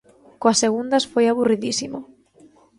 Coas 0.41 0.59
segundas 0.63 1.07
foi 1.11 1.25
aburridísimo. 1.27 1.99